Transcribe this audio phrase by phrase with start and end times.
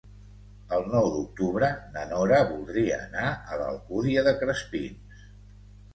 [0.77, 5.25] El nou d'octubre na Nora voldria anar a l'Alcúdia de Crespins.